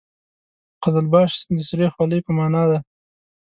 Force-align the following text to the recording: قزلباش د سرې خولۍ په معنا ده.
قزلباش 0.83 1.31
د 1.55 1.59
سرې 1.67 1.87
خولۍ 1.93 2.19
په 2.23 2.31
معنا 2.37 2.63
ده. 2.69 2.79